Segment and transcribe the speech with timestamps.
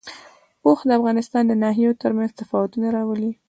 [0.65, 3.31] اوښ د افغانستان د ناحیو ترمنځ تفاوتونه راولي.